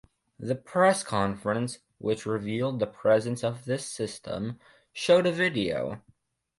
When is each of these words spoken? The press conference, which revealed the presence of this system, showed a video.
The 0.39 0.55
press 0.55 1.03
conference, 1.03 1.77
which 1.99 2.25
revealed 2.25 2.79
the 2.79 2.87
presence 2.87 3.43
of 3.43 3.65
this 3.65 3.85
system, 3.85 4.59
showed 4.93 5.27
a 5.27 5.31
video. 5.31 6.01